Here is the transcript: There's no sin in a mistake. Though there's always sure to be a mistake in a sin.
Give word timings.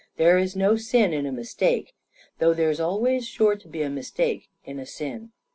There's 0.17 0.55
no 0.55 0.77
sin 0.77 1.13
in 1.13 1.27
a 1.27 1.31
mistake. 1.31 1.93
Though 2.39 2.55
there's 2.55 2.79
always 2.79 3.27
sure 3.27 3.55
to 3.55 3.67
be 3.67 3.83
a 3.83 3.89
mistake 3.91 4.49
in 4.65 4.79
a 4.79 4.85
sin. 4.87 5.31